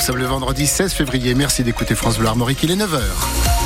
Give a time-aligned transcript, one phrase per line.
[0.00, 1.34] Nous sommes le vendredi 16 février.
[1.34, 2.62] Merci d'écouter France Bleu Armorique.
[2.62, 3.59] Il est 9h.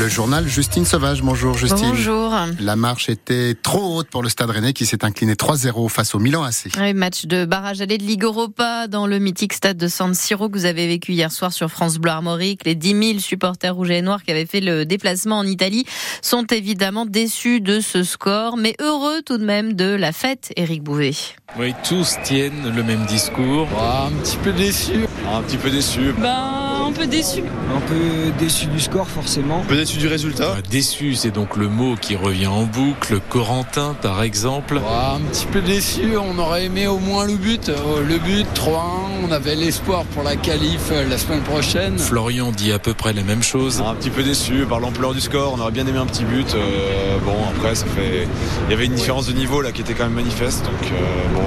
[0.00, 1.20] Le journal Justine Sauvage.
[1.20, 1.90] Bonjour Justine.
[1.90, 2.34] Bonjour.
[2.58, 6.18] La marche était trop haute pour le Stade Rennais qui s'est incliné 3-0 face au
[6.18, 6.70] Milan AC.
[6.80, 10.48] Oui, match de barrage aller de Ligue Europa dans le mythique stade de San Siro
[10.48, 12.62] que vous avez vécu hier soir sur France Bleu Armorique.
[12.64, 15.84] Les 10 000 supporters rouges et noirs qui avaient fait le déplacement en Italie
[16.22, 20.82] sont évidemment déçus de ce score, mais heureux tout de même de la fête, Éric
[20.82, 21.12] Bouvet.
[21.58, 23.68] Oui, tous tiennent le même discours.
[23.78, 25.04] Ah, un petit peu déçu.
[25.30, 26.14] Un petit peu déçu.
[26.18, 27.42] Ben, un peu déçu.
[27.74, 29.60] Un peu déçu du score, forcément.
[29.60, 30.56] Un peu déçu du résultat.
[30.70, 33.20] déçu, c'est donc le mot qui revient en boucle.
[33.28, 34.78] Corentin, par exemple.
[34.78, 36.16] Un petit peu déçu.
[36.16, 37.68] On aurait aimé au moins le but.
[37.68, 38.80] Euh, le but, 3-1.
[39.28, 41.98] On avait l'espoir pour la qualif euh, la semaine prochaine.
[41.98, 43.82] Florian dit à peu près la même chose.
[43.86, 45.54] Un petit peu déçu par l'ampleur du score.
[45.56, 46.54] On aurait bien aimé un petit but.
[46.54, 48.26] Euh, bon, après, ça fait.
[48.66, 50.64] Il y avait une différence de niveau là qui était quand même manifeste.
[50.64, 50.90] Donc,
[51.34, 51.42] bon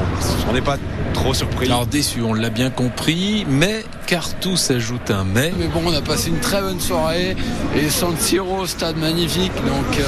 [0.50, 0.78] on n'est pas
[1.14, 1.66] trop surpris.
[1.68, 5.54] Alors déçu, on l'a bien compris, mais car tout s'ajoute un mais.
[5.58, 7.36] Mais bon, on a passé une très bonne soirée
[7.76, 10.00] et San Siro, stade magnifique, donc.
[10.00, 10.04] Euh,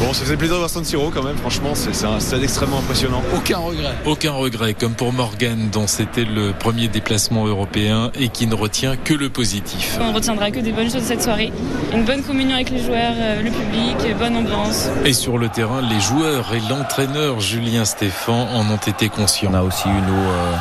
[0.00, 1.36] bon, ça faisait plaisir de voir San Siro quand même.
[1.36, 3.22] Franchement, c'est un stade extrêmement impressionnant.
[3.36, 3.94] Aucun regret.
[4.06, 8.96] Aucun regret, comme pour Morgan, dont c'était le premier déplacement européen et qui ne retient
[8.96, 9.98] que le positif.
[10.00, 11.52] On retiendra que des bonnes choses de cette soirée.
[11.92, 14.88] Une bonne communion avec les joueurs, euh, le public, bonne ambiance.
[15.04, 19.50] Et sur le terrain, les joueurs et l'entraîneur Julien Stéphan en ont été conscients.
[19.52, 20.56] On a aussi eu nous euh,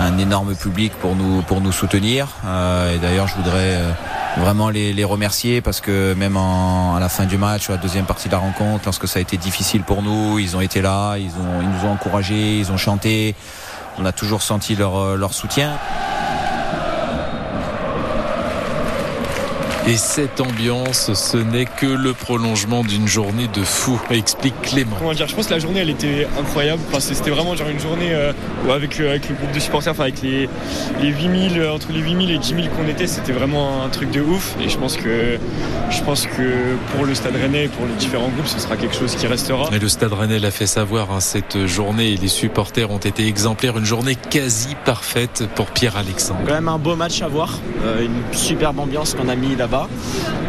[0.00, 2.28] un énorme public pour nous pour nous soutenir.
[2.46, 3.90] Euh, et d'ailleurs, je voudrais euh,
[4.38, 8.28] vraiment les, remercier parce que même à la fin du match, à la deuxième partie
[8.28, 11.30] de la rencontre, lorsque ça a été difficile pour nous, ils ont été là, ils
[11.30, 13.34] ont ils nous ont encouragés, ils ont chanté.
[13.98, 15.72] On a toujours senti leur leur soutien.
[19.86, 24.96] Et cette ambiance, ce n'est que le prolongement d'une journée de fou, explique Clément.
[24.98, 26.80] Comment dire, je pense que la journée, elle était incroyable.
[27.00, 28.32] c'était vraiment genre une journée euh,
[28.70, 30.48] avec, le, avec le groupe de supporters, enfin avec les,
[31.02, 34.10] les 8000, euh, entre les 8000 et 10 000 qu'on était, c'était vraiment un truc
[34.10, 34.56] de ouf.
[34.64, 35.38] Et je pense que,
[35.90, 38.96] je pense que pour le Stade Rennais et pour les différents groupes, ce sera quelque
[38.96, 39.68] chose qui restera.
[39.70, 43.26] Et le Stade Rennais l'a fait savoir, hein, cette journée, et les supporters ont été
[43.26, 43.76] exemplaires.
[43.76, 46.40] Une journée quasi parfaite pour Pierre-Alexandre.
[46.46, 49.73] Quand même un beau match à voir, euh, une superbe ambiance qu'on a mis là-bas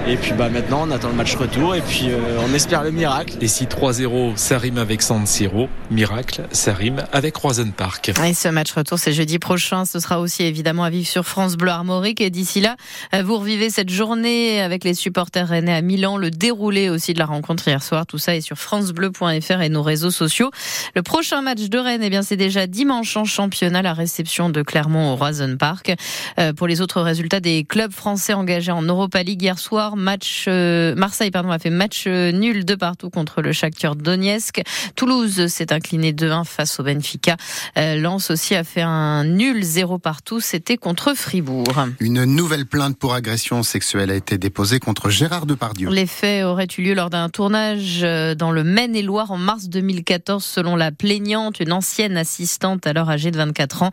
[0.07, 2.91] et puis bah maintenant on attend le match retour et puis euh, on espère le
[2.91, 3.33] miracle.
[3.41, 8.11] Et si 3-0 ça rime avec San Siro, miracle ça rime avec Roisen Park.
[8.23, 11.55] Et ce match retour c'est jeudi prochain, ce sera aussi évidemment à vivre sur France
[11.55, 12.75] Bleu Armorique et d'ici là
[13.15, 17.19] euh, vous revivez cette journée avec les supporters rennais à Milan, le déroulé aussi de
[17.19, 20.51] la rencontre hier soir, tout ça est sur francebleu.fr et nos réseaux sociaux.
[20.95, 24.61] Le prochain match de Rennes eh bien c'est déjà dimanche en championnat la réception de
[24.61, 25.95] Clermont au Roisen Park.
[26.37, 29.95] Euh, pour les autres résultats des clubs français engagés en Europa League hier soir.
[29.95, 34.61] Match euh, Marseille pardon a fait match euh, nul de partout contre le Shakhtar Donetsk.
[34.95, 37.37] Toulouse s'est incliné 2-1 face au Benfica.
[37.77, 40.41] Euh, Lens aussi a fait un nul 0 partout.
[40.41, 41.87] C'était contre Fribourg.
[42.01, 45.89] Une nouvelle plainte pour agression sexuelle a été déposée contre Gérard Depardieu.
[45.89, 50.75] Les faits auraient eu lieu lors d'un tournage dans le Maine-et-Loire en mars 2014 selon
[50.75, 53.91] la plaignante, une ancienne assistante alors âgée de 24 ans.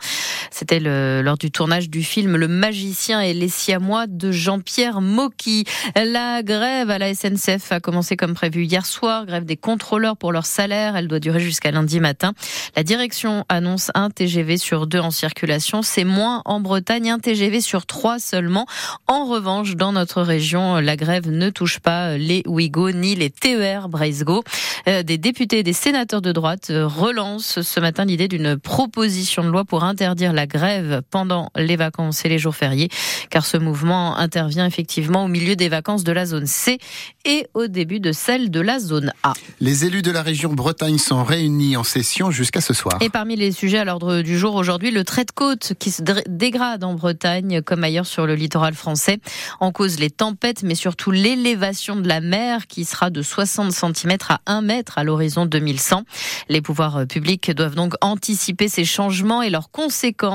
[0.53, 5.65] C'était lors du tournage du film Le magicien et les siamois de Jean-Pierre Moki.
[5.97, 10.31] La grève à la SNCF a commencé comme prévu hier soir, grève des contrôleurs pour
[10.31, 10.95] leur salaire.
[10.95, 12.35] Elle doit durer jusqu'à lundi matin.
[12.77, 15.81] La direction annonce un TGV sur deux en circulation.
[15.81, 18.67] C'est moins en Bretagne, un TGV sur trois seulement.
[19.07, 23.89] En revanche, dans notre région, la grève ne touche pas les Ouigo ni les TER
[23.89, 24.45] Breisgo.
[24.87, 29.49] Euh, des députés et des sénateurs de droite relancent ce matin l'idée d'une proposition de
[29.49, 32.89] loi pour interdire la grève pendant les vacances et les jours fériés,
[33.31, 36.79] car ce mouvement intervient effectivement au milieu des vacances de la zone C
[37.25, 39.33] et au début de celle de la zone A.
[39.61, 42.99] Les élus de la région Bretagne sont réunis en session jusqu'à ce soir.
[43.01, 46.03] Et parmi les sujets à l'ordre du jour aujourd'hui, le trait de côte qui se
[46.29, 49.19] dégrade en Bretagne comme ailleurs sur le littoral français.
[49.61, 54.17] En cause les tempêtes, mais surtout l'élévation de la mer qui sera de 60 cm
[54.29, 56.05] à 1 mètre à l'horizon 2100.
[56.49, 60.32] Les pouvoirs publics doivent donc anticiper ces changements et leurs conséquences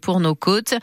[0.00, 0.74] pour nos côtes.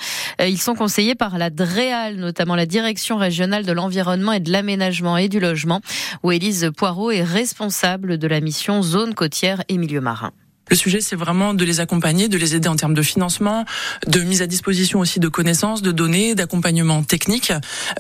[0.42, 4.52] Euh, ils sont conseillés par la DREAL, notamment la Direction régionale de l'environnement et de
[4.52, 5.82] l'aménagement et du logement,
[6.24, 10.32] où Élise Poirot est responsable de la mission zone côtière et milieu marin.
[10.70, 13.66] Le sujet, c'est vraiment de les accompagner, de les aider en termes de financement,
[14.08, 17.52] de mise à disposition aussi de connaissances, de données, d'accompagnement technique.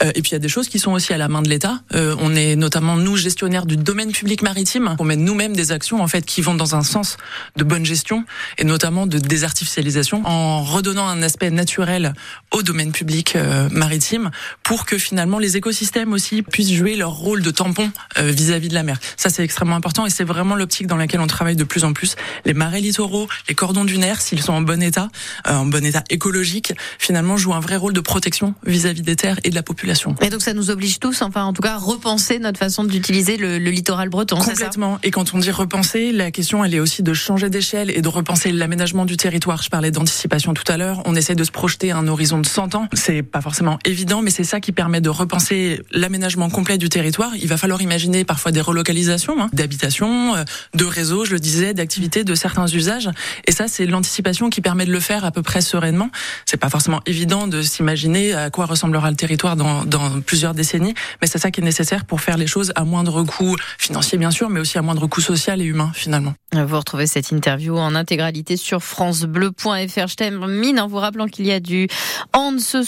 [0.01, 1.49] Euh, et puis il y a des choses qui sont aussi à la main de
[1.49, 1.81] l'État.
[1.93, 4.95] Euh, on est notamment nous gestionnaires du domaine public maritime.
[4.99, 7.17] On mène nous-mêmes des actions en fait qui vont dans un sens
[7.57, 8.23] de bonne gestion
[8.57, 12.13] et notamment de désartificialisation, en redonnant un aspect naturel
[12.51, 14.31] au domaine public euh, maritime
[14.63, 18.73] pour que finalement les écosystèmes aussi puissent jouer leur rôle de tampon vis-à-vis -vis de
[18.73, 18.99] la mer.
[19.17, 21.91] Ça c'est extrêmement important et c'est vraiment l'optique dans laquelle on travaille de plus en
[21.93, 22.15] plus.
[22.45, 25.09] Les marais littoraux, les cordons dunaires, s'ils sont en bon état,
[25.47, 29.37] euh, en bon état écologique, finalement jouent un vrai rôle de protection vis-à-vis des terres
[29.43, 30.15] et de la population.
[30.21, 33.35] Et donc ça nous oblige tous, enfin en tout cas, à repenser notre façon d'utiliser
[33.35, 34.37] le, le, littoral breton.
[34.37, 34.97] Complètement.
[35.03, 38.07] Et quand on dit repenser, la question elle est aussi de changer d'échelle et de
[38.07, 39.61] repenser l'aménagement du territoire.
[39.61, 41.01] Je parlais d'anticipation tout à l'heure.
[41.03, 42.87] On essaie de se projeter à un horizon de 100 ans.
[42.93, 47.35] C'est pas forcément évident, mais c'est ça qui permet de repenser l'aménagement complet du territoire.
[47.35, 50.43] Il va falloir imaginer parfois des relocalisations hein, d'habitation, euh,
[50.73, 53.09] de réseaux, je le disais, d'activités, de certains usages.
[53.45, 56.09] Et ça, c'est l'anticipation qui permet de le faire à peu près sereinement.
[56.45, 59.85] C'est pas forcément évident de s'imaginer à quoi ressemblera le territoire dans,
[60.25, 63.55] plusieurs décennies, mais c'est ça qui est nécessaire pour faire les choses à moindre coût
[63.77, 66.33] financier bien sûr, mais aussi à moindre coût social et humain finalement.
[66.53, 70.07] Vous retrouvez cette interview en intégralité sur francebleu.fr.
[70.07, 71.87] Je en vous rappelant qu'il y a du
[72.33, 72.83] hand ce